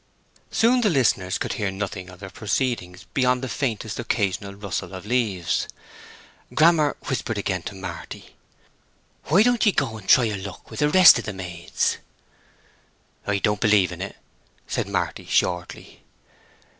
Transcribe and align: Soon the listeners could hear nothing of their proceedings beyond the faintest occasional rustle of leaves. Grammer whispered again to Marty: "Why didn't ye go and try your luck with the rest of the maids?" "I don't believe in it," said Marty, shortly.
Soon 0.49 0.81
the 0.81 0.89
listeners 0.89 1.37
could 1.37 1.53
hear 1.53 1.69
nothing 1.69 2.09
of 2.09 2.19
their 2.19 2.31
proceedings 2.31 3.05
beyond 3.13 3.43
the 3.43 3.47
faintest 3.47 3.99
occasional 3.99 4.55
rustle 4.55 4.95
of 4.95 5.05
leaves. 5.05 5.67
Grammer 6.55 6.97
whispered 7.05 7.37
again 7.37 7.61
to 7.61 7.75
Marty: 7.75 8.35
"Why 9.25 9.43
didn't 9.43 9.67
ye 9.67 9.71
go 9.71 9.97
and 9.97 10.09
try 10.09 10.23
your 10.23 10.37
luck 10.39 10.71
with 10.71 10.79
the 10.79 10.89
rest 10.89 11.19
of 11.19 11.25
the 11.25 11.33
maids?" 11.33 11.99
"I 13.27 13.37
don't 13.37 13.61
believe 13.61 13.91
in 13.91 14.01
it," 14.01 14.15
said 14.65 14.87
Marty, 14.87 15.25
shortly. 15.27 16.01